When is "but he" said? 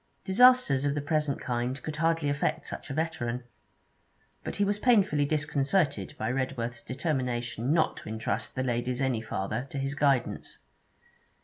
4.43-4.65